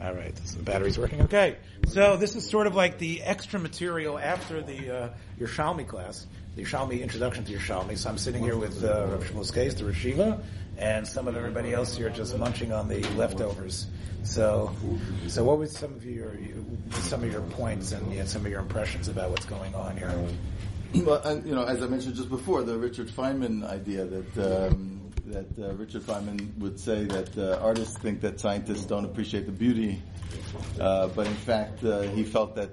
All 0.00 0.14
right, 0.14 0.36
so 0.44 0.58
the 0.58 0.62
battery's 0.62 0.96
working. 0.96 1.22
Okay, 1.22 1.56
so 1.88 2.16
this 2.16 2.36
is 2.36 2.48
sort 2.48 2.68
of 2.68 2.76
like 2.76 2.98
the 2.98 3.20
extra 3.22 3.58
material 3.58 4.16
after 4.16 4.62
the 4.62 4.96
uh, 4.96 5.08
Yerushalmi 5.40 5.88
class, 5.88 6.26
the 6.54 6.62
Yerushalmi 6.62 7.02
introduction 7.02 7.44
to 7.44 7.52
Yerushalmi. 7.52 7.98
So 7.98 8.08
I'm 8.08 8.18
sitting 8.18 8.44
here 8.44 8.56
with 8.56 8.84
uh, 8.84 9.06
Rav 9.08 9.24
Shmuel 9.24 9.50
Skaist, 9.50 9.78
the 9.78 9.84
Rashiva, 9.84 10.40
and 10.76 11.06
some 11.06 11.26
of 11.26 11.36
everybody 11.36 11.72
else 11.72 11.96
here 11.96 12.10
just 12.10 12.36
munching 12.38 12.72
on 12.72 12.86
the 12.86 13.02
leftovers. 13.16 13.86
So, 14.22 14.72
so 15.26 15.42
what 15.42 15.58
was 15.58 15.76
some 15.76 15.92
of 15.92 16.04
your 16.04 16.32
some 16.90 17.24
of 17.24 17.32
your 17.32 17.42
points 17.42 17.90
and 17.90 18.12
you 18.12 18.20
know, 18.20 18.24
some 18.24 18.44
of 18.44 18.50
your 18.52 18.60
impressions 18.60 19.08
about 19.08 19.30
what's 19.30 19.46
going 19.46 19.74
on 19.74 19.96
here? 19.96 20.12
Well, 20.94 21.20
and, 21.22 21.46
you 21.46 21.54
know, 21.54 21.64
as 21.64 21.82
I 21.82 21.86
mentioned 21.86 22.14
just 22.14 22.30
before, 22.30 22.62
the 22.62 22.78
Richard 22.78 23.08
Feynman 23.08 23.68
idea 23.68 24.06
that 24.06 24.70
um, 24.70 24.87
that 25.28 25.58
uh, 25.58 25.74
Richard 25.74 26.02
Feynman 26.02 26.56
would 26.58 26.78
say 26.80 27.04
that 27.04 27.36
uh, 27.36 27.58
artists 27.62 27.96
think 27.98 28.20
that 28.22 28.40
scientists 28.40 28.84
don't 28.84 29.04
appreciate 29.04 29.46
the 29.46 29.52
beauty, 29.52 30.02
uh, 30.80 31.08
but 31.08 31.26
in 31.26 31.34
fact, 31.34 31.84
uh, 31.84 32.02
he 32.02 32.24
felt 32.24 32.56
that 32.56 32.70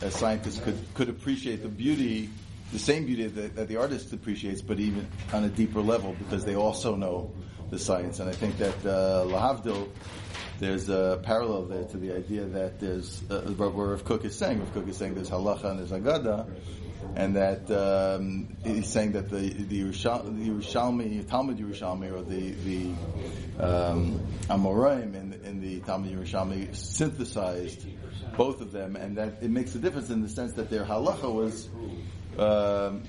a 0.00 0.10
scientist 0.10 0.62
could 0.62 0.78
could 0.94 1.08
appreciate 1.08 1.62
the 1.62 1.68
beauty, 1.68 2.30
the 2.72 2.78
same 2.78 3.06
beauty 3.06 3.26
that, 3.26 3.56
that 3.56 3.68
the 3.68 3.76
artist 3.76 4.12
appreciates, 4.12 4.62
but 4.62 4.78
even 4.78 5.06
on 5.32 5.44
a 5.44 5.48
deeper 5.48 5.80
level 5.80 6.14
because 6.18 6.44
they 6.44 6.54
also 6.54 6.94
know 6.94 7.32
the 7.70 7.78
science. 7.78 8.20
And 8.20 8.28
I 8.28 8.32
think 8.32 8.58
that 8.58 8.76
uh, 8.86 9.24
Lahavdil, 9.26 9.88
there's 10.58 10.88
a 10.88 11.20
parallel 11.22 11.64
there 11.64 11.84
to 11.84 11.96
the 11.96 12.14
idea 12.14 12.44
that 12.44 12.80
there's 12.80 13.22
uh, 13.30 13.40
what 13.56 13.74
Rav 13.74 14.04
Kook 14.04 14.24
is 14.24 14.36
saying. 14.36 14.60
Rav 14.60 14.72
Kook 14.72 14.88
is 14.88 14.96
saying 14.96 15.14
there's 15.14 15.30
halacha 15.30 15.64
and 15.64 15.78
there's 15.78 15.90
agada 15.90 16.46
and 17.14 17.36
that 17.36 17.70
um, 17.70 18.48
he's 18.64 18.88
saying 18.88 19.12
that 19.12 19.30
the 19.30 19.48
the, 19.48 19.82
Yerushal, 19.82 20.24
the 20.24 20.50
Yerushalmi 20.50 21.28
Talmud 21.28 21.58
Yerushalmi 21.58 22.12
or 22.12 22.22
the 22.22 22.50
the 22.50 23.64
um, 23.64 24.20
Amoraim 24.48 25.14
in, 25.14 25.40
in 25.44 25.60
the 25.60 25.80
Talmud 25.80 26.12
Yerushalmi 26.12 26.74
synthesized 26.74 27.86
both 28.36 28.60
of 28.60 28.72
them, 28.72 28.96
and 28.96 29.16
that 29.16 29.42
it 29.42 29.50
makes 29.50 29.74
a 29.74 29.78
difference 29.78 30.10
in 30.10 30.22
the 30.22 30.28
sense 30.28 30.52
that 30.54 30.70
their 30.70 30.84
halacha 30.84 31.32
was. 31.32 31.68
Um, 32.38 33.02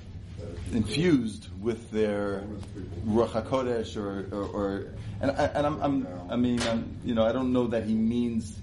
infused 0.72 1.48
with 1.60 1.90
their 1.90 2.44
ruach 3.06 3.30
hakodesh, 3.30 3.96
or, 3.96 4.28
or, 4.34 4.44
or 4.44 4.86
and, 5.20 5.30
I, 5.30 5.44
and 5.46 5.66
I'm, 5.66 5.82
I'm, 5.82 6.08
i 6.30 6.36
mean, 6.36 6.60
I'm, 6.62 6.96
you 7.04 7.14
know, 7.14 7.24
I 7.24 7.32
don't 7.32 7.52
know 7.52 7.68
that 7.68 7.84
he 7.84 7.94
means 7.94 8.58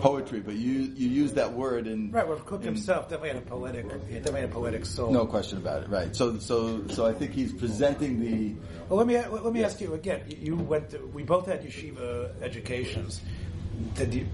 poetry, 0.00 0.40
but 0.40 0.54
you 0.54 0.92
you 0.94 1.08
use 1.08 1.32
that 1.34 1.52
word 1.52 1.86
in 1.86 2.10
right. 2.10 2.26
Well, 2.26 2.38
Kook 2.38 2.60
in, 2.60 2.66
himself 2.66 3.08
definitely 3.08 3.30
had 3.30 3.38
a 3.38 3.40
poetic, 3.42 3.88
definitely 3.88 4.40
had 4.40 4.50
a 4.50 4.52
poetic 4.52 4.86
soul. 4.86 5.12
No 5.12 5.26
question 5.26 5.58
about 5.58 5.82
it. 5.82 5.88
Right. 5.88 6.14
So 6.14 6.38
so 6.38 6.86
so 6.88 7.06
I 7.06 7.12
think 7.12 7.32
he's 7.32 7.52
presenting 7.52 8.20
the. 8.20 8.54
Well, 8.88 8.98
let 8.98 9.06
me 9.06 9.16
let 9.18 9.52
me 9.52 9.60
yes. 9.60 9.72
ask 9.72 9.80
you 9.80 9.94
again. 9.94 10.22
You 10.28 10.56
went. 10.56 10.90
To, 10.90 10.98
we 10.98 11.22
both 11.22 11.46
had 11.46 11.62
yeshiva 11.62 12.40
educations. 12.42 13.20
Did 13.94 14.14
you? 14.14 14.26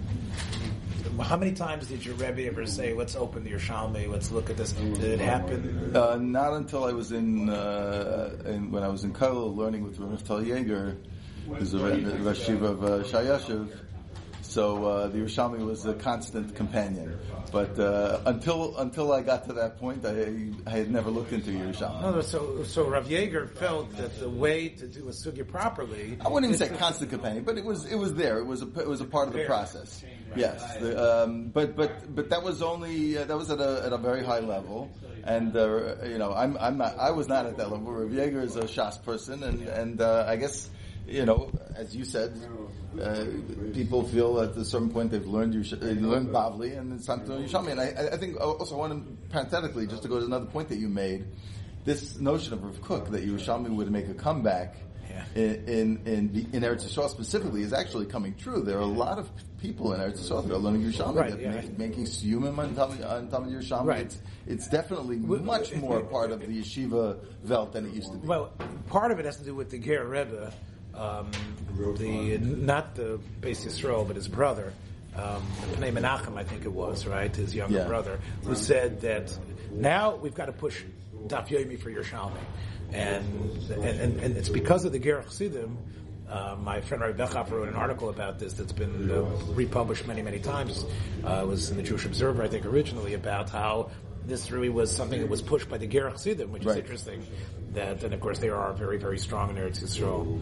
How 1.20 1.36
many 1.36 1.52
times 1.52 1.88
did 1.88 2.04
your 2.04 2.14
Rebbe 2.14 2.46
ever 2.46 2.66
say, 2.66 2.92
"Let's 2.92 3.16
open 3.16 3.44
the 3.44 3.50
Yerushalmi, 3.50 4.08
let's 4.08 4.30
look 4.30 4.50
at 4.50 4.56
this"? 4.56 4.72
Did 4.72 5.02
it 5.02 5.20
happen? 5.20 5.94
Uh, 5.94 6.16
not 6.16 6.52
until 6.54 6.84
I 6.84 6.92
was 6.92 7.12
in, 7.12 7.48
uh, 7.48 8.36
in, 8.46 8.70
when 8.70 8.82
I 8.82 8.88
was 8.88 9.04
in 9.04 9.12
Kollel 9.12 9.56
learning 9.56 9.82
with 9.82 9.98
Rav 9.98 10.22
Tal 10.24 10.40
Yeager, 10.40 10.96
who's 11.48 11.74
a 11.74 11.78
Rosh 11.78 12.48
of 12.48 12.84
uh, 12.84 12.88
Shayashiv 13.02 13.70
so 14.50 14.84
uh, 14.84 15.06
the 15.06 15.18
Yerushalmi 15.18 15.64
was 15.64 15.86
a 15.86 15.94
constant 15.94 16.56
companion. 16.56 17.16
But 17.52 17.78
uh, 17.78 18.20
until 18.26 18.76
until 18.78 19.12
I 19.12 19.22
got 19.22 19.46
to 19.46 19.52
that 19.54 19.78
point, 19.78 20.04
I, 20.04 20.50
I 20.66 20.70
had 20.70 20.90
never 20.90 21.08
looked 21.08 21.32
into 21.32 21.50
Yerushalmi. 21.50 22.02
No, 22.02 22.10
no, 22.16 22.20
so 22.20 22.64
so 22.64 22.88
Rav 22.88 23.06
Yeager 23.06 23.48
felt 23.48 23.96
that 23.96 24.18
the 24.18 24.28
way 24.28 24.68
to 24.68 24.88
do 24.88 25.08
a 25.08 25.12
sugya 25.12 25.46
properly. 25.46 26.18
I 26.20 26.28
wouldn't 26.28 26.52
even 26.52 26.68
say 26.68 26.76
constant 26.76 27.10
companion, 27.10 27.44
but 27.44 27.58
it 27.58 27.64
was 27.64 27.86
it 27.86 27.94
was 27.94 28.14
there. 28.14 28.38
It 28.38 28.46
was 28.46 28.62
a 28.62 28.80
it 28.80 28.88
was 28.88 29.00
a 29.00 29.04
part 29.04 29.28
of 29.28 29.34
the 29.34 29.44
process. 29.44 30.04
Yes, 30.34 30.76
the, 30.78 31.22
um, 31.22 31.50
but 31.50 31.76
but 31.76 32.12
but 32.14 32.30
that 32.30 32.42
was 32.42 32.60
only 32.60 33.18
uh, 33.18 33.24
that 33.24 33.36
was 33.36 33.50
at 33.50 33.60
a 33.60 33.82
at 33.86 33.92
a 33.92 33.98
very 33.98 34.24
high 34.24 34.40
level, 34.40 34.90
and 35.24 35.56
uh, 35.56 36.04
you 36.04 36.18
know 36.18 36.32
I'm 36.34 36.56
I'm 36.58 36.76
not 36.76 36.98
I 36.98 37.12
was 37.12 37.28
not 37.28 37.46
at 37.46 37.56
that 37.58 37.70
level. 37.70 37.92
Rav 37.92 38.10
Yeager 38.10 38.42
is 38.42 38.56
a 38.56 38.62
Shas 38.62 39.00
person, 39.02 39.44
and 39.44 39.62
and 39.68 40.00
uh, 40.00 40.24
I 40.26 40.34
guess 40.36 40.70
you 41.06 41.24
know, 41.26 41.50
as 41.74 41.94
you 41.94 42.04
said, 42.04 42.38
uh, 43.00 43.24
people 43.72 44.04
feel 44.04 44.40
at 44.40 44.56
a 44.56 44.64
certain 44.64 44.90
point 44.90 45.10
they've 45.10 45.26
learned 45.26 45.54
you 45.54 45.62
they 45.76 45.94
learned 45.94 46.28
Bavli 46.28 46.76
and 46.76 46.92
it's 46.92 47.06
time 47.06 47.24
to 47.24 47.34
learn 47.34 47.44
Yerushalmi. 47.46 47.72
And 47.72 47.80
I, 47.80 48.14
I 48.14 48.16
think 48.16 48.40
also 48.40 48.76
I 48.76 48.78
want 48.78 48.92
to 48.92 49.28
parenthetically 49.32 49.86
just 49.86 50.02
to 50.02 50.08
go 50.08 50.18
to 50.18 50.26
another 50.26 50.46
point 50.46 50.68
that 50.68 50.78
you 50.78 50.88
made, 50.88 51.24
this 51.84 52.18
notion 52.18 52.54
of 52.54 52.62
Rav 52.62 52.80
Kook 52.82 53.10
that 53.10 53.26
Yerushalmi 53.26 53.70
would 53.70 53.90
make 53.90 54.08
a 54.08 54.14
comeback. 54.14 54.76
In 55.34 55.68
in 55.68 56.00
in, 56.06 56.32
the, 56.32 56.56
in 56.56 56.62
Eretz 56.62 56.84
Yisrael 56.84 57.10
specifically 57.10 57.62
is 57.62 57.72
actually 57.72 58.06
coming 58.06 58.34
true. 58.36 58.62
There 58.62 58.78
are 58.78 58.82
a 58.82 58.86
lot 58.86 59.18
of 59.18 59.28
people 59.60 59.92
in 59.92 60.00
Eretz 60.00 60.20
Yisrael 60.20 60.46
that 60.46 60.54
are 60.54 60.58
learning 60.58 60.82
Yerushalmi, 60.82 61.14
right, 61.14 61.38
yeah. 61.38 61.50
make, 61.50 61.78
making 61.78 62.04
siyumim 62.04 62.56
on 62.56 62.74
Talmud, 62.74 63.02
on 63.02 63.28
Talmud 63.28 63.52
Yerushalmi. 63.52 63.84
Right. 63.84 64.06
It's, 64.06 64.18
it's 64.46 64.68
definitely 64.68 65.16
much 65.16 65.74
more 65.74 66.00
part 66.00 66.30
of 66.30 66.40
the 66.40 66.46
yeshiva 66.46 67.18
velt 67.42 67.72
than 67.72 67.86
it 67.86 67.92
used 67.92 68.12
to 68.12 68.18
be. 68.18 68.26
Well, 68.26 68.52
part 68.88 69.10
of 69.10 69.18
it 69.18 69.26
has 69.26 69.36
to 69.38 69.44
do 69.44 69.54
with 69.54 69.70
the 69.70 69.78
Ger 69.78 70.06
Rebbe 70.06 70.52
um, 70.94 71.30
the 71.76 72.38
not 72.38 72.94
the 72.94 73.20
Beis 73.40 73.66
Yisrael, 73.66 74.06
but 74.06 74.16
his 74.16 74.28
brother, 74.28 74.72
um, 75.16 75.42
Pnei 75.76 75.92
Menachem, 75.92 76.36
I 76.36 76.44
think 76.44 76.64
it 76.64 76.72
was, 76.72 77.06
right, 77.06 77.34
his 77.34 77.54
younger 77.54 77.78
yeah. 77.78 77.86
brother, 77.86 78.20
who 78.44 78.54
said 78.54 79.00
that 79.02 79.36
now 79.70 80.16
we've 80.16 80.34
got 80.34 80.46
to 80.46 80.52
push 80.52 80.82
Daf 81.26 81.48
Yomi 81.48 81.78
for 81.78 81.90
Yerushalmi, 81.90 82.32
and, 82.92 83.70
and 83.70 84.20
and 84.20 84.36
it's 84.36 84.48
because 84.48 84.84
of 84.84 84.92
the 84.92 84.98
Ger 84.98 85.22
Chassidim. 85.22 85.78
Uh, 86.28 86.56
my 86.60 86.80
friend 86.80 87.02
Rabbi 87.02 87.24
Bechhoff 87.24 87.50
wrote 87.50 87.68
an 87.68 87.74
article 87.74 88.08
about 88.08 88.38
this 88.38 88.52
that's 88.52 88.72
been 88.72 89.10
uh, 89.10 89.22
republished 89.52 90.06
many, 90.06 90.22
many 90.22 90.38
times. 90.38 90.84
Uh, 91.24 91.40
it 91.42 91.46
was 91.48 91.70
in 91.70 91.76
the 91.76 91.82
Jewish 91.82 92.04
Observer, 92.04 92.40
I 92.44 92.46
think, 92.46 92.66
originally 92.66 93.14
about 93.14 93.50
how 93.50 93.90
this 94.26 94.50
really 94.50 94.68
was 94.68 94.94
something 94.94 95.20
that 95.20 95.28
was 95.28 95.42
pushed 95.42 95.68
by 95.68 95.78
the 95.78 95.86
Ger 95.86 96.10
Chassidim, 96.10 96.52
which 96.52 96.64
right. 96.64 96.76
is 96.76 96.82
interesting 96.82 97.26
that, 97.72 98.02
and 98.02 98.14
of 98.14 98.20
course 98.20 98.38
they 98.38 98.48
are 98.48 98.72
very, 98.72 98.98
very 98.98 99.18
strong 99.18 99.50
in 99.50 99.56
Eretz 99.56 99.82
Yisrael. 99.82 100.40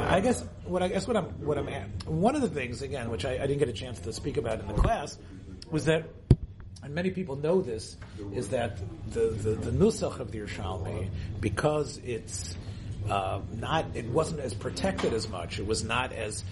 I 0.00 0.20
guess 0.20 0.44
what 0.64 0.82
I 0.82 0.88
guess 0.88 1.06
what 1.06 1.16
I'm 1.16 1.26
what 1.44 1.58
I'm 1.58 1.68
at, 1.68 1.88
one 2.06 2.34
of 2.34 2.42
the 2.42 2.48
things 2.48 2.82
again, 2.82 3.10
which 3.10 3.24
I, 3.24 3.34
I 3.34 3.46
didn't 3.46 3.58
get 3.58 3.68
a 3.68 3.72
chance 3.72 4.00
to 4.00 4.12
speak 4.12 4.36
about 4.36 4.60
in 4.60 4.68
the 4.68 4.74
class, 4.74 5.18
was 5.70 5.84
that 5.86 6.04
and 6.82 6.94
many 6.94 7.10
people 7.10 7.36
know 7.36 7.60
this, 7.60 7.96
is 8.32 8.48
that 8.50 8.78
the, 9.10 9.30
the, 9.30 9.50
the 9.50 9.70
Nusach 9.72 10.20
of 10.20 10.30
the 10.30 10.38
Yerushalmi, 10.38 11.08
because 11.40 12.00
it's 12.04 12.56
uh, 13.08 13.40
not, 13.58 13.86
it 13.94 14.06
wasn't 14.06 14.40
as 14.40 14.54
protected 14.54 15.12
as 15.12 15.28
much, 15.28 15.58
it 15.58 15.66
was 15.66 15.84
not 15.84 16.12
as 16.12 16.44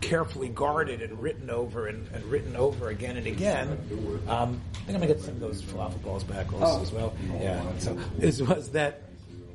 carefully 0.00 0.48
guarded 0.48 1.02
and 1.02 1.20
written 1.20 1.50
over 1.50 1.86
and, 1.86 2.06
and 2.12 2.24
written 2.26 2.56
over 2.56 2.88
again 2.88 3.16
and 3.16 3.26
again. 3.26 3.78
Um, 4.28 4.60
I 4.74 4.78
think 4.78 4.88
I'm 4.90 4.94
gonna 4.94 5.06
get 5.06 5.20
some 5.20 5.34
of 5.34 5.40
those 5.40 5.62
falafel 5.62 6.02
balls 6.02 6.24
back 6.24 6.52
also 6.52 6.78
oh. 6.78 6.82
as 6.82 6.92
well. 6.92 7.14
Yeah. 7.40 7.62
So 7.78 7.98
it 8.20 8.40
was 8.40 8.70
that 8.72 9.02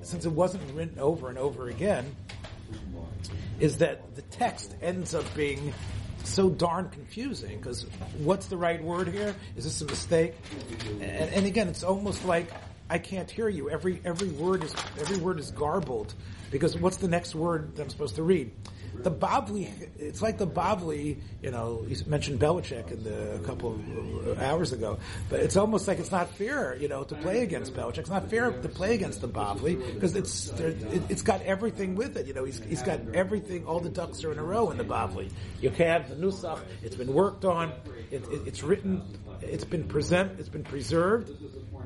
since 0.02 0.26
it 0.26 0.32
wasn't 0.32 0.64
written 0.74 1.00
over 1.00 1.30
and 1.30 1.38
over 1.38 1.70
again, 1.70 2.16
is 3.60 3.78
that 3.78 4.16
the 4.16 4.24
text 4.24 4.74
ends 4.82 5.14
up 5.14 5.26
being 5.36 5.74
so 6.24 6.50
darn 6.50 6.90
confusing 6.90 7.58
because 7.58 7.86
what's 8.20 8.48
the 8.48 8.58
right 8.58 8.84
word 8.84 9.08
here? 9.08 9.36
Is 9.56 9.64
this 9.64 9.82
a 9.82 9.86
mistake? 9.86 10.34
And, 11.00 11.04
and, 11.34 11.46
again, 11.46 11.68
it's 11.68 11.84
almost 11.84 12.26
like 12.26 12.52
I 12.92 13.00
can't 13.00 13.32
hear 13.32 13.48
you. 13.48 13.70
Every 13.70 14.02
every 14.04 14.28
word 14.28 14.66
is 14.66 14.76
every 15.00 15.18
word 15.18 15.40
is 15.40 15.50
garbled 15.52 16.14
because 16.52 16.78
what's 16.78 16.98
the 16.98 17.08
next 17.08 17.34
word 17.34 17.78
that 17.78 17.84
I'm 17.84 17.90
supposed 17.90 18.16
to 18.16 18.24
read? 18.24 18.52
the 18.96 19.12
Bavli, 19.12 19.70
it's 19.98 20.22
like 20.22 20.38
the 20.38 20.48
Bavli, 20.48 21.18
you 21.42 21.52
know, 21.52 21.86
you 21.88 21.96
mentioned 22.08 22.40
Belichick 22.40 22.92
in 22.92 23.04
the, 23.04 23.36
a 23.36 23.40
couple 23.40 23.80
of 24.26 24.42
hours 24.42 24.74
ago, 24.74 25.00
but 25.30 25.40
it's 25.40 25.58
almost 25.58 25.88
like 25.88 26.00
it's 26.00 26.12
not 26.12 26.30
fair, 26.30 26.76
you 26.76 26.88
know, 26.88 27.04
to 27.04 27.16
play 27.16 27.42
against 27.42 27.74
Belichick. 27.74 28.00
It's 28.00 28.10
not 28.10 28.30
fair 28.30 28.52
to 28.52 28.70
play 28.70 28.94
against 28.94 29.22
the 29.22 29.28
Bavli 29.28 29.94
because 29.94 30.16
it's, 30.16 30.50
it, 30.60 31.04
has 31.10 31.22
got 31.22 31.42
everything 31.44 31.96
with 31.96 32.18
it, 32.18 32.28
you 32.28 32.34
know, 32.34 32.44
he's, 32.44 32.60
he's 32.64 32.82
got 32.82 33.00
everything, 33.14 33.66
all 33.66 33.80
the 33.80 33.90
ducks 33.90 34.24
are 34.24 34.32
in 34.32 34.40
a 34.40 34.44
row 34.44 34.70
in 34.72 34.78
the 34.78 34.86
Bavli. 34.86 35.32
You 35.62 35.70
have 35.72 36.10
the 36.10 36.16
Nusach, 36.16 36.60
it's 36.84 36.96
been 36.96 37.14
worked 37.14 37.46
on, 37.46 37.72
it, 38.12 38.24
it, 38.30 38.48
it's 38.48 38.64
written, 38.64 39.02
it's 39.42 39.66
been 39.66 39.86
present, 39.86 40.40
it's 40.40 40.50
been 40.50 40.64
preserved. 40.64 41.32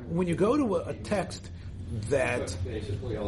When 0.10 0.28
you 0.28 0.36
go 0.36 0.57
to 0.57 0.75
a, 0.78 0.90
a 0.90 0.94
text, 0.94 1.50
that 2.10 2.56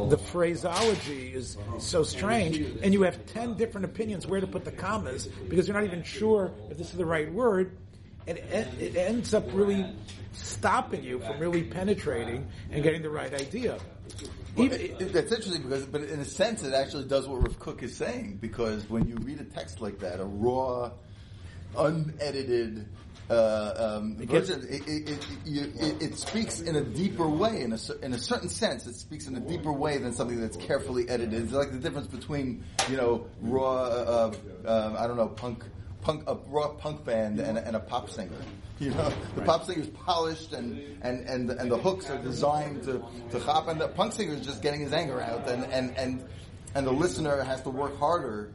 the 0.09 0.18
phraseology 0.18 1.33
is 1.33 1.57
so 1.79 2.03
strange, 2.03 2.57
and 2.81 2.94
you 2.94 3.03
have 3.03 3.25
ten 3.27 3.53
different 3.56 3.85
opinions 3.85 4.25
where 4.25 4.41
to 4.41 4.47
put 4.47 4.65
the 4.65 4.71
commas 4.71 5.27
because 5.27 5.68
you're 5.68 5.77
not 5.77 5.85
even 5.85 6.03
sure 6.03 6.51
if 6.69 6.77
this 6.77 6.89
is 6.89 6.97
the 6.97 7.06
right 7.06 7.31
word, 7.31 7.77
and 8.25 8.38
it 8.38 8.95
ends 8.95 9.33
up 9.33 9.45
really 9.53 9.85
stopping 10.33 11.03
you 11.03 11.19
from 11.19 11.39
really 11.39 11.63
penetrating 11.63 12.47
and 12.71 12.83
getting 12.83 13.01
the 13.01 13.09
right 13.09 13.33
idea. 13.33 13.80
Even, 14.57 14.81
it, 14.81 15.13
that's 15.13 15.31
interesting 15.31 15.62
because, 15.62 15.85
but 15.85 16.01
in 16.01 16.19
a 16.19 16.25
sense, 16.25 16.63
it 16.63 16.73
actually 16.73 17.06
does 17.06 17.27
what 17.27 17.44
Rav 17.44 17.59
Kook 17.59 17.83
is 17.83 17.95
saying 17.95 18.39
because 18.41 18.89
when 18.89 19.07
you 19.07 19.15
read 19.18 19.39
a 19.39 19.44
text 19.44 19.81
like 19.81 20.00
that, 20.00 20.19
a 20.19 20.25
raw, 20.25 20.91
unedited 21.77 22.88
uh, 23.29 23.97
um, 24.00 24.18
it, 24.21 24.29
version, 24.29 24.65
it, 24.69 24.88
it, 24.88 26.01
it, 26.01 26.18
speaks 26.18 26.62
in 26.62 26.77
a 26.77 26.83
deeper 26.83 27.27
way, 27.27 27.62
in 27.62 27.74
a, 27.74 27.79
in 28.01 28.13
a 28.13 28.18
certain 28.18 28.47
sense, 28.47 28.88
it 28.88 28.95
speaks 28.95 29.27
in 29.27 29.35
a 29.35 29.39
deeper 29.39 29.74
way 29.74 29.97
than 29.97 30.13
something 30.13 30.39
that's 30.39 30.56
carefully 30.57 31.09
edited. 31.09 31.44
It's 31.44 31.51
like 31.51 31.71
the 31.71 31.79
difference 31.79 32.07
between, 32.07 32.63
you 32.89 32.95
know, 32.95 33.27
raw, 33.41 33.83
uh, 33.83 34.33
uh, 34.65 34.95
I 34.97 35.07
don't 35.07 35.18
know, 35.18 35.27
punk 35.27 35.63
punk, 36.01 36.24
a 36.27 36.35
raw 36.47 36.69
punk 36.69 37.03
band 37.03 37.39
and, 37.39 37.57
and 37.57 37.75
a 37.75 37.79
pop 37.79 38.09
singer. 38.09 38.31
You 38.79 38.91
know, 38.91 39.09
the 39.33 39.41
right. 39.41 39.47
pop 39.47 39.65
singer 39.65 39.81
is 39.81 39.88
polished 39.88 40.53
and, 40.53 40.80
and, 41.01 41.27
and, 41.27 41.50
and 41.50 41.71
the 41.71 41.80
hooks 41.80 42.12
are 42.12 42.21
designed 42.21 42.83
to, 42.83 43.03
to 43.31 43.39
hop, 43.39 43.69
and 43.69 43.81
the 43.81 43.88
punk 43.88 44.13
singer 44.13 44.35
is 44.35 44.45
just 44.45 44.62
getting 44.62 44.81
his 44.81 44.94
anger 44.94 45.19
out, 45.19 45.50
and, 45.50 45.63
and, 45.73 45.97
and, 45.97 46.23
and 46.75 46.85
the 46.85 46.91
listener 46.91 47.41
has 47.41 47.59
to 47.63 47.71
work 47.71 47.97
harder 47.97 48.51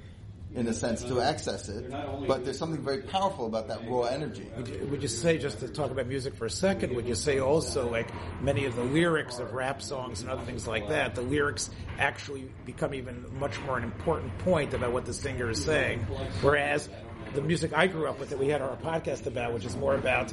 in 0.55 0.67
a 0.67 0.75
sense 0.75 1.03
to 1.05 1.21
access 1.21 1.69
it. 1.69 1.91
But 1.91 2.45
there's 2.45 2.59
something 2.59 2.83
very 2.83 3.03
powerful 3.03 3.47
about 3.47 3.69
that 3.69 3.89
raw 3.89 4.03
energy. 4.03 4.51
Would 4.57 4.69
you, 4.69 4.87
would 4.91 5.03
you, 5.03 5.09
say, 5.09 5.39
just 5.39 5.61
to 5.61 5.69
talk 5.69 5.91
about 5.91 6.07
music 6.07 6.35
for 6.35 6.47
a 6.47 6.51
second, 6.51 6.95
would 6.95 7.07
you 7.07 7.15
say 7.15 7.39
also 7.39 7.91
like 7.91 8.09
many 8.43 8.67
of 8.67 8.77
the 8.77 8.85
lyrics 8.85 9.39
of 9.39 9.53
rap 9.53 9.81
songs 9.81 10.21
and 10.21 10.31
other 10.31 10.43
things 10.43 10.67
like 10.67 10.89
that, 10.89 11.15
the 11.15 11.23
lyrics 11.23 11.71
actually 11.99 12.51
become 12.67 12.95
even 12.95 13.25
much 13.39 13.59
more 13.61 13.79
an 13.79 13.85
important 13.85 14.37
point 14.39 14.75
about 14.75 14.93
what 14.93 15.05
the 15.07 15.15
singer 15.15 15.51
is 15.51 15.63
saying, 15.65 16.01
whereas 16.41 16.89
the 17.35 17.43
music 17.43 17.73
I 17.73 17.87
grew 17.87 18.09
up 18.09 18.21
with 18.21 18.31
that 18.31 18.39
we 18.39 18.49
had 18.49 18.61
our 18.61 18.77
podcast 18.77 19.27
about, 19.27 19.55
which 19.55 19.65
is 19.65 19.77
more 19.77 19.95
about, 19.95 20.33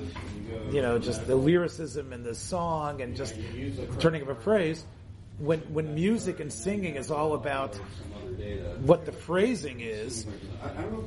you 0.72 0.82
know, 0.82 1.00
just 1.00 1.26
the 1.28 1.36
lyricism 1.36 2.12
and 2.12 2.26
the 2.26 2.36
song 2.36 3.02
and 3.02 3.16
just 3.16 3.36
turning 4.00 4.22
of 4.22 4.30
a 4.30 4.36
phrase. 4.36 4.86
When 5.40 5.60
when 5.74 5.96
music 5.96 6.40
and 6.40 6.52
singing 6.52 6.96
is 6.96 7.12
all 7.12 7.34
about 7.34 7.76
what 8.82 9.06
the 9.06 9.12
phrasing 9.12 9.80
is, 9.80 10.26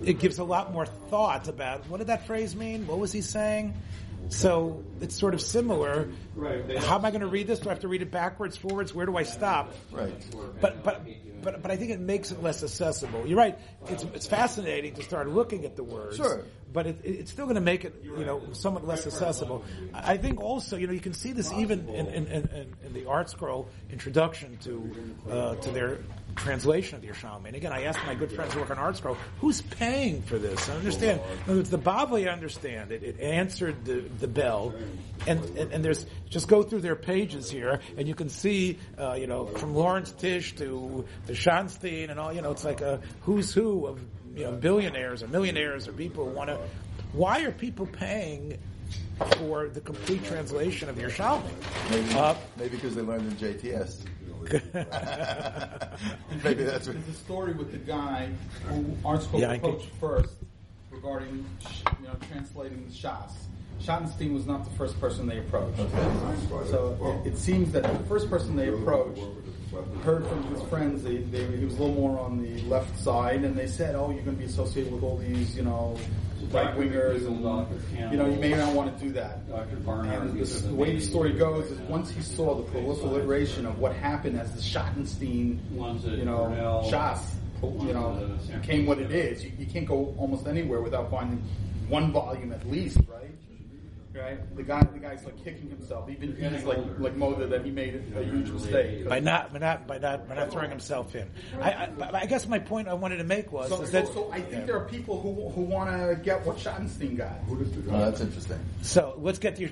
it 0.05 0.19
gives 0.19 0.39
a 0.39 0.45
lot 0.45 0.73
more 0.73 0.87
thought 0.87 1.49
about 1.49 1.89
what 1.89 1.99
did 1.99 2.07
that 2.09 2.27
phrase 2.27 2.57
mean? 2.57 2.87
What 2.87 2.99
was 2.99 3.13
he 3.13 3.21
saying? 3.21 3.75
So 4.29 4.83
it's 5.01 5.19
sort 5.19 5.35
of 5.35 5.41
similar. 5.41 6.09
How 6.79 6.97
am 6.97 7.05
I 7.05 7.11
going 7.11 7.21
to 7.21 7.27
read 7.27 7.47
this? 7.47 7.59
Do 7.59 7.69
I 7.69 7.73
have 7.73 7.81
to 7.81 7.89
read 7.89 8.03
it 8.03 8.11
backwards, 8.11 8.57
forwards? 8.57 8.95
Where 8.95 9.05
do 9.07 9.17
I 9.17 9.25
stop? 9.25 9.75
Right. 9.91 10.15
But 10.61 10.83
but 10.83 11.05
but 11.43 11.63
but 11.63 11.71
I 11.71 11.77
think 11.77 11.91
it 11.91 12.01
makes 12.01 12.31
it 12.31 12.43
less 12.43 12.63
accessible. 12.63 13.27
You're 13.27 13.39
right. 13.39 13.59
It's 13.89 14.05
it's 14.15 14.27
fascinating 14.27 14.95
to 14.95 15.03
start 15.03 15.29
looking 15.29 15.65
at 15.65 15.77
the 15.77 15.85
words. 15.85 16.17
Sure. 16.17 16.45
But 16.73 16.87
it, 16.87 17.01
it's 17.05 17.31
still 17.31 17.45
going 17.45 17.57
to 17.57 17.61
make 17.61 17.85
it, 17.85 18.03
you 18.03 18.25
know, 18.25 18.41
somewhat 18.53 18.87
less 18.87 19.07
accessible. 19.07 19.65
I 19.93 20.17
think 20.17 20.41
also, 20.41 20.77
you 20.77 20.87
know, 20.87 20.93
you 20.93 21.01
can 21.01 21.13
see 21.13 21.33
this 21.33 21.53
even 21.53 21.89
in, 21.89 22.07
in, 22.07 22.27
in, 22.27 22.75
in 22.85 22.93
the 22.93 23.03
ArtScroll 23.03 23.67
introduction 23.91 24.57
to 24.65 24.91
uh, 25.31 25.55
to 25.57 25.71
their 25.71 25.99
translation 26.37 26.97
of 26.97 27.03
the 27.03 27.09
Yerushalmi. 27.09 27.47
And 27.47 27.57
again, 27.57 27.73
I 27.73 27.85
asked 27.85 28.01
my 28.07 28.15
good 28.15 28.33
friends 28.33 28.55
who 28.55 28.61
work 28.61 28.71
on 28.71 28.77
ArtScroll, 28.77 29.17
who's 29.41 29.61
paying 29.63 30.23
for 30.23 30.39
this? 30.39 30.69
I 30.69 30.77
understand. 30.77 31.21
It's 31.47 31.71
the 31.71 31.79
Bavli, 31.79 32.29
I 32.29 32.33
understand. 32.33 32.93
It, 32.93 33.03
it 33.03 33.21
answered 33.21 33.85
the, 33.85 34.01
the 34.21 34.29
bell. 34.29 34.75
And, 35.27 35.45
and, 35.57 35.73
and, 35.73 35.85
there's, 35.85 36.05
just 36.29 36.49
go 36.49 36.63
through 36.63 36.81
their 36.81 36.97
pages 36.97 37.51
here, 37.51 37.81
and 37.97 38.09
you 38.09 38.15
can 38.15 38.29
see, 38.29 38.79
uh, 38.99 39.15
you 39.15 39.27
know, 39.27 39.47
from 39.47 39.75
Laurence 39.75 40.11
Tisch 40.13 40.55
to 40.57 41.05
the 41.27 41.33
Schottenstein 41.33 42.11
and 42.11 42.19
all, 42.19 42.33
you 42.33 42.43
know, 42.43 42.51
it's 42.51 42.65
like 42.65 42.81
a 42.81 43.01
who's 43.21 43.53
who 43.53 43.87
of, 43.87 44.01
you 44.35 44.45
know, 44.45 44.53
billionaires 44.53 45.23
or 45.23 45.29
millionaires 45.29 45.89
or 45.89 45.93
people 45.93 46.25
who 46.25 46.31
want 46.31 46.49
to, 46.49 46.59
why 47.13 47.43
are 47.43 47.53
people 47.53 47.87
paying 47.87 48.59
for 49.37 49.69
the 49.69 49.81
complete 49.81 50.25
translation 50.25 50.89
of 50.89 50.99
your 50.99 51.11
Yerushalmi? 51.11 51.43
Maybe, 51.91 52.15
uh, 52.15 52.35
maybe 52.57 52.77
because 52.77 52.95
they 52.95 53.03
learned 53.03 53.29
in 53.29 53.37
JTS. 53.37 54.07
Maybe 56.43 56.65
that's 56.65 56.89
what. 56.89 56.97
There's 56.97 57.09
a 57.09 57.21
story 57.21 57.53
with 57.53 57.71
the 57.71 57.79
guy 57.79 58.29
who 58.67 58.83
ArtScroll 59.05 59.41
yeah, 59.41 59.53
approached 59.53 59.89
first 60.01 60.35
regarding 60.91 61.47
you 62.01 62.09
know 62.09 62.17
translating 62.29 62.85
the 62.85 62.93
Shas. 62.93 63.31
Schottenstein 63.81 64.33
was 64.33 64.47
not 64.47 64.65
the 64.65 64.71
first 64.71 65.01
person 65.01 65.29
they 65.29 65.39
approached. 65.39 65.79
Okay. 65.79 66.71
So 66.71 67.23
it, 67.25 67.33
it, 67.33 67.39
seems 67.39 67.73
that 67.73 67.83
the 67.83 68.05
first 68.07 68.29
person 68.29 68.57
they 68.57 68.69
approached 68.69 69.23
heard 70.03 70.27
from 70.27 70.43
his 70.55 70.63
friends 70.65 71.03
they, 71.03 71.19
they, 71.19 71.45
he 71.57 71.65
was 71.65 71.75
a 71.79 71.83
little 71.83 71.95
more 71.95 72.19
on 72.21 72.43
the 72.43 72.63
left 72.63 72.99
side, 73.01 73.45
and 73.45 73.57
they 73.57 73.67
said, 73.67 73.95
"Oh, 73.95 74.11
you're 74.11 74.23
going 74.23 74.37
to 74.37 74.43
be 74.43 74.45
associated 74.45 74.93
with 74.93 75.03
all 75.03 75.17
these, 75.17 75.57
you 75.57 75.63
know, 75.63 75.97
right 76.51 76.77
wingers, 76.77 77.27
and 77.27 78.13
you 78.13 78.19
know, 78.19 78.27
you 78.27 78.39
may 78.39 78.51
not 78.51 78.75
want 78.75 78.97
to 78.97 79.05
do 79.05 79.13
that." 79.13 79.39
And 80.21 80.39
this, 80.39 80.63
the 80.63 80.75
way 80.75 80.95
the 80.95 81.01
story 81.01 81.33
goes 81.33 81.71
is, 81.71 81.79
once 81.81 82.11
he 82.11 82.21
saw 82.21 82.55
the 82.55 82.65
proliferation 82.65 83.67
of 83.67 83.79
what 83.79 83.95
happened 83.95 84.39
as 84.39 84.53
the 84.53 84.61
Schottenstein, 84.61 85.59
you 86.19 86.25
know, 86.25 86.83
Shas, 86.91 87.35
you 87.63 87.93
know, 87.93 88.39
became 88.61 88.87
what 88.87 88.99
it 88.99 89.11
is, 89.11 89.45
you, 89.45 89.53
you 89.59 89.67
can't 89.67 89.87
go 89.87 90.15
almost 90.19 90.47
anywhere 90.47 90.81
without 90.81 91.11
finding 91.11 91.43
one 91.89 92.13
volume 92.13 92.53
at 92.53 92.69
least, 92.69 92.99
right? 93.09 93.31
right? 94.15 94.57
The 94.57 94.63
guy, 94.63 94.83
guy's 95.03 95.25
like 95.25 95.43
kicking 95.43 95.69
himself. 95.69 96.09
Even 96.09 96.37
he's 96.37 96.65
like 96.65 96.79
like 96.99 97.17
Moda 97.17 97.51
that 97.51 97.65
he 97.65 97.71
made 97.71 98.03
a 98.17 98.23
huge 98.23 98.51
mistake 98.51 99.09
by 99.09 99.21
not 99.21 99.53
by 99.53 99.59
not 99.59 99.87
by 99.87 99.99
not 99.99 100.29
by 100.29 100.37
not 100.37 100.53
throwing 100.53 100.71
himself 100.71 101.15
in. 101.15 101.29
I, 101.61 101.71
I, 101.71 101.91
I 102.23 102.27
guess 102.27 102.47
my 102.47 102.61
point 102.61 102.89
I 102.89 102.95
wanted 102.95 103.19
to 103.19 103.25
make 103.25 103.51
was 103.51 103.69
so, 103.69 103.79
that 103.79 104.09
so 104.09 104.31
I 104.33 104.41
think 104.41 104.53
yeah. 104.53 104.67
there 104.67 104.77
are 104.77 104.89
people 104.89 105.21
who 105.21 105.51
who 105.51 105.63
want 105.63 105.91
to 105.91 106.17
get 106.23 106.47
what 106.47 106.57
Schottenstein 106.57 107.17
got. 107.17 107.33
Oh, 107.51 107.99
that's 107.99 108.21
interesting. 108.21 108.61
So 108.83 109.15
let's 109.19 109.39
get 109.39 109.57
to 109.57 109.63
your, 109.63 109.71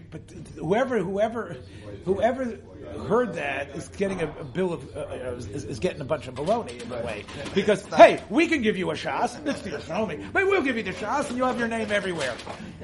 whoever 0.56 0.98
whoever 0.98 1.56
whoever 2.04 2.58
heard 3.06 3.34
that 3.34 3.70
is 3.70 3.88
getting 3.88 4.20
a, 4.20 4.26
a 4.40 4.44
bill 4.44 4.72
of 4.72 4.96
uh, 4.96 5.00
uh 5.00 5.34
is, 5.36 5.64
is, 5.64 5.78
getting 5.78 6.00
a 6.00 6.04
bunch 6.04 6.26
of 6.26 6.34
baloney 6.34 6.82
in 6.82 6.90
a 6.92 7.04
way 7.04 7.24
because 7.54 7.84
hey, 7.86 8.20
we 8.28 8.46
can 8.46 8.62
give 8.62 8.76
you 8.76 8.90
a 8.90 8.94
shas. 8.94 9.46
It's 9.46 9.60
the 9.62 9.70
Yerushalmi, 9.70 10.32
but 10.32 10.46
we'll 10.46 10.62
give 10.62 10.76
you 10.76 10.82
the 10.82 10.92
shas, 10.92 11.28
and 11.28 11.36
you'll 11.36 11.46
have 11.46 11.58
your 11.58 11.68
name 11.68 11.90
everywhere. 11.90 12.34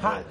Hi, 0.00 0.24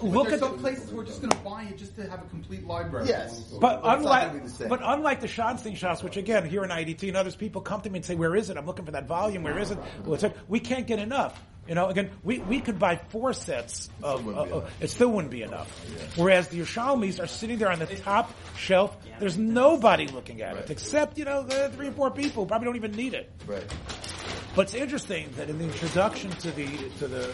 look 0.00 0.32
at 0.32 0.40
some 0.40 0.58
places 0.58 0.92
we're 0.92 1.04
just 1.04 1.20
going 1.20 1.30
to 1.30 1.38
buy 1.56 1.64
it 1.64 1.78
just 1.78 1.96
to 1.96 2.08
have 2.08 2.22
a 2.22 2.28
complete 2.28 2.66
library. 2.66 3.08
Yes, 3.08 3.40
but 3.60 3.80
unlike 3.82 4.32
but 4.68 4.80
unlike 4.82 5.20
the 5.20 5.26
Schottenstein 5.26 5.76
shas, 5.76 6.02
which 6.02 6.16
again 6.16 6.44
here 6.48 6.64
in 6.64 6.70
IDT 6.70 7.08
and 7.08 7.16
others, 7.16 7.34
people 7.34 7.62
come 7.62 7.80
to 7.80 7.90
me 7.90 7.98
and 7.98 8.04
say, 8.04 8.14
"Where 8.14 8.36
is 8.36 8.50
it? 8.50 8.56
I'm 8.56 8.66
looking 8.66 8.84
for 8.84 8.92
that 8.92 9.06
volume. 9.06 9.42
Where 9.42 9.58
is 9.58 9.70
it?" 9.70 9.78
Well, 10.04 10.34
we 10.48 10.60
can't 10.60 10.86
get 10.86 10.98
enough. 10.98 11.40
You 11.66 11.74
know, 11.74 11.88
again, 11.88 12.10
we, 12.22 12.38
we 12.38 12.60
could 12.60 12.78
buy 12.78 12.94
four 12.94 13.32
sets 13.32 13.90
of, 14.00 14.28
uh, 14.28 14.42
uh, 14.42 14.70
it 14.80 14.88
still 14.88 15.08
wouldn't 15.08 15.32
be 15.32 15.42
enough. 15.42 15.68
Yeah. 15.90 15.98
Whereas 16.14 16.46
the 16.46 16.60
Yerushalmis 16.60 17.20
are 17.20 17.26
sitting 17.26 17.58
there 17.58 17.72
on 17.72 17.80
the 17.80 17.86
top 17.86 18.32
shelf. 18.56 18.96
There's 19.18 19.36
nobody 19.36 20.06
looking 20.06 20.42
at 20.42 20.54
right. 20.54 20.62
it 20.62 20.70
except, 20.70 21.18
you 21.18 21.24
know, 21.24 21.42
the 21.42 21.72
three 21.74 21.88
or 21.88 21.90
four 21.90 22.12
people 22.12 22.46
probably 22.46 22.66
don't 22.66 22.76
even 22.76 22.92
need 22.92 23.14
it. 23.14 23.32
Right. 23.48 23.64
But 24.54 24.66
it's 24.66 24.74
interesting 24.74 25.28
that 25.36 25.50
in 25.50 25.58
the 25.58 25.64
introduction 25.64 26.30
to 26.30 26.52
the, 26.52 26.66
to 27.00 27.08
the 27.08 27.24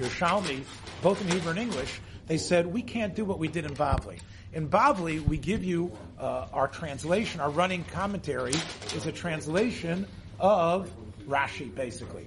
Yerushalmi, 0.00 0.64
both 1.02 1.20
in 1.20 1.28
Hebrew 1.28 1.50
and 1.50 1.58
English, 1.58 2.00
they 2.26 2.38
said, 2.38 2.66
we 2.66 2.82
can't 2.82 3.14
do 3.14 3.24
what 3.24 3.38
we 3.38 3.48
did 3.48 3.64
in 3.64 3.74
Bavli. 3.74 4.20
In 4.52 4.68
Bavli, 4.68 5.20
we 5.20 5.36
give 5.36 5.64
you 5.64 5.92
uh, 6.18 6.46
our 6.52 6.68
translation, 6.68 7.40
our 7.40 7.50
running 7.50 7.84
commentary 7.84 8.54
is 8.94 9.06
a 9.06 9.12
translation 9.12 10.06
of 10.38 10.90
Rashi, 11.26 11.74
basically. 11.74 12.26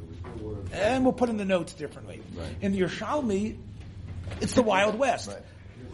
And 0.72 1.04
we'll 1.04 1.14
put 1.14 1.30
in 1.30 1.38
the 1.38 1.46
notes 1.46 1.74
differently. 1.74 2.22
Right. 2.36 2.48
In 2.62 2.74
the 2.74 2.82
Yerushalmi, 2.82 3.58
it's 4.42 4.54
the 4.54 4.62
Wild 4.62 5.00
West. 5.00 5.30
Right. 5.30 5.42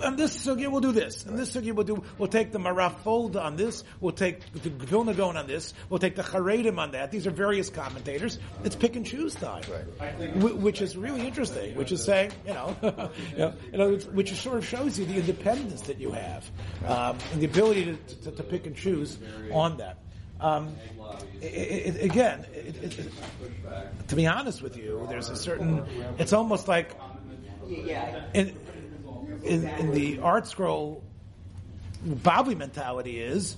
And 0.02 0.18
this 0.18 0.46
sugya 0.46 0.72
we'll 0.72 0.82
do 0.82 0.92
this, 0.92 1.26
and 1.26 1.38
this 1.38 1.56
sugya 1.56 1.74
we'll 1.74 1.86
do. 1.86 2.04
We'll 2.18 2.28
take 2.28 2.52
the 2.52 2.60
Marafolda 2.60 3.44
on 3.44 3.56
this. 3.56 3.84
We'll 4.00 4.14
take 4.14 4.52
the 4.54 4.70
Vilna 4.70 5.14
Gaon 5.14 5.38
on 5.38 5.48
this. 5.48 5.74
We'll 5.90 6.00
take 6.00 6.16
the 6.16 6.24
Charedim 6.24 6.78
on 6.78 6.92
that. 6.92 7.12
These 7.12 7.28
are 7.28 7.32
various 7.32 7.70
commentators. 7.70 8.40
It's 8.64 8.76
pick 8.76 8.96
and 8.96 9.06
choose 9.06 9.36
time, 9.36 9.64
right. 10.00 10.36
which 10.36 10.82
is 10.82 10.98
really 10.98 11.26
interesting. 11.26 11.76
Which 11.76 11.92
is 11.92 12.04
saying, 12.04 12.32
you 12.46 12.54
know, 12.54 12.76
you 13.32 13.38
know, 13.38 13.54
you 13.72 13.78
know 13.78 13.96
which 14.14 14.34
sort 14.34 14.58
of 14.58 14.66
shows 14.66 14.98
you 14.98 15.06
the 15.06 15.16
independence 15.16 15.82
that 15.82 16.00
you 16.00 16.12
have 16.12 16.50
um, 16.88 17.18
and 17.32 17.42
the 17.42 17.46
ability 17.46 17.86
to, 17.86 18.16
to, 18.16 18.32
to 18.32 18.44
pick 18.44 18.66
and 18.66 18.76
choose 18.76 19.18
on 19.52 19.78
that. 19.78 19.98
Um, 20.40 20.76
it, 21.42 21.96
it, 21.96 22.04
again, 22.04 22.46
it, 22.54 23.10
to 24.10 24.16
be 24.16 24.28
honest 24.28 24.62
with 24.62 24.76
you, 24.76 25.06
there's 25.10 25.30
a 25.30 25.36
certain. 25.38 25.86
It's 26.18 26.34
almost 26.34 26.68
like 26.68 26.92
in, 28.34 28.56
in, 29.44 29.68
in 29.68 29.92
the 29.92 30.18
ArtScroll, 30.18 31.02
Bavli 32.06 32.58
mentality 32.58 33.22
is 33.22 33.58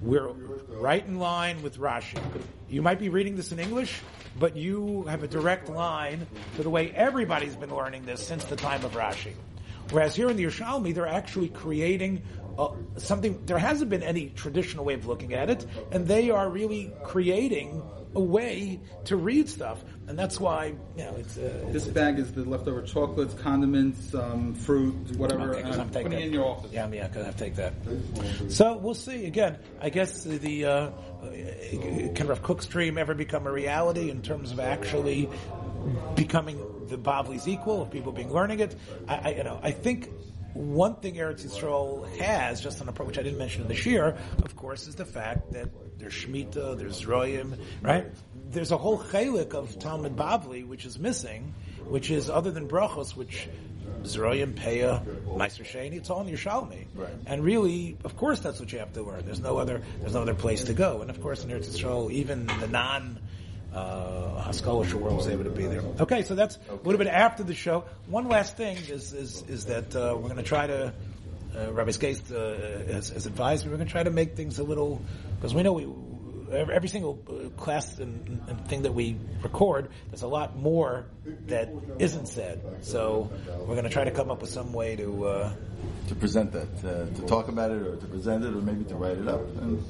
we're 0.00 0.28
right 0.68 1.06
in 1.06 1.18
line 1.18 1.62
with 1.62 1.78
Rashi. 1.78 2.20
You 2.68 2.82
might 2.82 2.98
be 2.98 3.08
reading 3.08 3.36
this 3.36 3.52
in 3.52 3.58
English, 3.58 4.00
but 4.38 4.56
you 4.56 5.04
have 5.04 5.22
a 5.22 5.28
direct 5.28 5.68
line 5.68 6.26
to 6.56 6.62
the 6.62 6.70
way 6.70 6.90
everybody's 6.90 7.54
been 7.54 7.74
learning 7.74 8.04
this 8.06 8.26
since 8.26 8.44
the 8.44 8.56
time 8.56 8.84
of 8.84 8.92
Rashi. 8.92 9.34
Whereas 9.90 10.16
here 10.16 10.30
in 10.30 10.36
the 10.36 10.44
Yerushalmi, 10.44 10.94
they're 10.94 11.06
actually 11.06 11.50
creating 11.50 12.22
uh, 12.58 12.70
something, 12.96 13.44
there 13.46 13.58
hasn't 13.58 13.90
been 13.90 14.02
any 14.02 14.30
traditional 14.30 14.84
way 14.84 14.94
of 14.94 15.06
looking 15.06 15.34
at 15.34 15.50
it, 15.50 15.66
and 15.90 16.06
they 16.06 16.30
are 16.30 16.48
really 16.48 16.92
creating 17.04 17.82
a 18.14 18.20
way 18.20 18.80
to 19.04 19.16
read 19.16 19.48
stuff, 19.48 19.82
and 20.06 20.18
that's 20.18 20.38
why 20.38 20.74
you 20.96 21.04
know 21.04 21.14
it's. 21.16 21.36
Uh, 21.38 21.68
this 21.68 21.86
bag 21.86 22.18
is 22.18 22.32
the 22.32 22.44
leftover 22.44 22.82
chocolates, 22.82 23.34
condiments, 23.34 24.14
um, 24.14 24.54
fruit, 24.54 24.94
whatever. 25.16 25.54
Okay, 25.54 25.62
uh, 25.62 25.84
putting 25.84 26.12
in 26.12 26.32
your 26.32 26.44
office. 26.44 26.72
Yeah, 26.72 26.88
yeah, 26.92 27.08
gonna 27.08 27.26
have 27.26 27.36
to 27.36 27.44
take 27.44 27.56
that. 27.56 27.72
So 28.48 28.76
we'll 28.76 28.94
see. 28.94 29.26
Again, 29.26 29.58
I 29.80 29.90
guess 29.90 30.24
the 30.24 30.64
uh, 30.64 30.90
can 32.14 32.26
Rav 32.26 32.42
Kook's 32.42 32.66
dream 32.66 32.98
ever 32.98 33.14
become 33.14 33.46
a 33.46 33.52
reality 33.52 34.10
in 34.10 34.22
terms 34.22 34.52
of 34.52 34.60
actually 34.60 35.28
becoming 36.14 36.58
the 36.88 36.98
Bavli's 36.98 37.48
equal 37.48 37.82
of 37.82 37.90
people 37.90 38.12
being 38.12 38.32
learning 38.32 38.60
it? 38.60 38.76
I, 39.08 39.16
I 39.16 39.34
you 39.34 39.44
know, 39.44 39.58
I 39.62 39.70
think 39.70 40.10
one 40.54 40.96
thing 40.96 41.14
Eretz 41.14 41.46
Yisrael 41.46 42.08
has, 42.18 42.60
just 42.60 42.80
on 42.80 42.88
a 42.88 42.92
which 42.92 43.18
I 43.18 43.22
didn't 43.22 43.38
mention 43.38 43.62
in 43.62 43.68
the 43.68 43.74
shiur, 43.74 44.16
of 44.44 44.56
course, 44.56 44.86
is 44.86 44.94
the 44.94 45.04
fact 45.04 45.52
that 45.52 45.68
there's 45.98 46.12
Shemitah, 46.12 46.78
there's 46.78 47.02
Zeraim, 47.02 47.58
right? 47.80 48.06
There's 48.50 48.72
a 48.72 48.76
whole 48.76 48.98
chelek 48.98 49.54
of 49.54 49.78
Talmud 49.78 50.16
Bavli 50.16 50.66
which 50.66 50.84
is 50.84 50.98
missing, 50.98 51.54
which 51.84 52.10
is 52.10 52.28
other 52.28 52.50
than 52.50 52.68
brachos, 52.68 53.16
which 53.16 53.48
Zeraim, 54.02 54.54
Peah, 54.54 55.04
Maaser 55.26 55.64
Sheni, 55.64 55.94
it's 55.94 56.10
all 56.10 56.26
in 56.26 56.34
Yerushalmi. 56.34 56.86
Right. 56.94 57.10
And 57.26 57.44
really, 57.44 57.96
of 58.04 58.16
course, 58.16 58.40
that's 58.40 58.60
what 58.60 58.72
you 58.72 58.78
have 58.78 58.92
to 58.94 59.02
learn. 59.02 59.24
There's 59.24 59.40
no 59.40 59.58
other, 59.58 59.82
there's 60.00 60.14
no 60.14 60.22
other 60.22 60.34
place 60.34 60.64
to 60.64 60.74
go. 60.74 61.00
And 61.00 61.10
of 61.10 61.20
course, 61.20 61.44
in 61.44 61.50
Eretz 61.50 61.68
Yisrael, 61.68 62.10
even 62.10 62.46
the 62.46 62.68
non, 62.68 63.20
uh, 63.74 64.42
Haskalah 64.42 64.86
world 64.96 65.16
was 65.16 65.28
able 65.28 65.44
to 65.44 65.50
be 65.50 65.66
there. 65.66 65.82
Okay, 66.00 66.22
so 66.22 66.34
that's 66.34 66.58
a 66.68 66.74
little 66.74 66.98
bit 66.98 67.06
after 67.06 67.42
the 67.42 67.54
show. 67.54 67.84
One 68.06 68.28
last 68.28 68.56
thing 68.56 68.76
is, 68.76 69.12
is, 69.12 69.42
is 69.48 69.66
that, 69.66 69.94
uh, 69.94 70.16
we're 70.18 70.28
gonna 70.28 70.42
try 70.42 70.66
to, 70.66 70.92
uh, 71.56 71.72
Rabbi 71.72 71.90
Skaist, 71.90 72.32
uh, 72.32 72.92
has, 72.92 73.10
has 73.10 73.26
advised 73.26 73.64
me, 73.64 73.70
we're 73.70 73.78
gonna 73.78 73.90
try 73.90 74.02
to 74.02 74.10
make 74.10 74.36
things 74.36 74.58
a 74.58 74.64
little, 74.64 75.00
because 75.36 75.54
we 75.54 75.62
know 75.62 75.72
we, 75.72 75.86
every, 76.52 76.74
every 76.74 76.88
single 76.88 77.18
uh, 77.28 77.48
class 77.60 77.98
and, 77.98 78.42
and 78.46 78.68
thing 78.68 78.82
that 78.82 78.92
we 78.92 79.16
record, 79.42 79.88
there's 80.10 80.22
a 80.22 80.28
lot 80.28 80.56
more 80.56 81.06
that 81.46 81.70
isn't 81.98 82.26
said. 82.26 82.62
So 82.82 83.30
we're 83.60 83.74
going 83.74 83.84
to 83.84 83.90
try 83.90 84.04
to 84.04 84.10
come 84.10 84.30
up 84.30 84.40
with 84.40 84.50
some 84.50 84.72
way 84.72 84.96
to 84.96 85.26
uh, 85.26 85.52
to 86.08 86.14
present 86.14 86.52
that, 86.52 86.68
uh, 86.84 87.14
to 87.14 87.26
talk 87.26 87.48
about 87.48 87.70
it, 87.70 87.82
or 87.82 87.96
to 87.96 88.06
present 88.06 88.44
it, 88.44 88.52
or 88.54 88.60
maybe 88.60 88.84
to 88.84 88.96
write 88.96 89.18
it 89.18 89.28
up. 89.28 89.40
And 89.62 89.82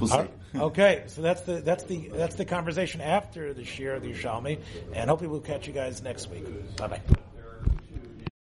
we'll 0.00 0.08
see. 0.08 0.26
Okay, 0.56 1.02
so 1.06 1.20
that's 1.20 1.40
the 1.42 1.54
that's 1.60 1.84
the 1.84 2.08
that's 2.12 2.36
the 2.36 2.44
conversation 2.44 3.00
after 3.00 3.52
the 3.52 3.62
shiur 3.62 3.96
of 3.96 4.02
the 4.02 4.12
Yerushalmi, 4.12 4.58
and 4.94 5.10
hopefully 5.10 5.28
we'll 5.28 5.40
catch 5.40 5.66
you 5.66 5.72
guys 5.72 6.02
next 6.02 6.30
week. 6.30 6.44
Bye 6.76 6.86
bye. 6.88 7.00